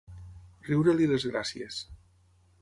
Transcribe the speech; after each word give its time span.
Riure-li 0.69 1.09
les 1.11 1.27
gràcies. 1.33 1.79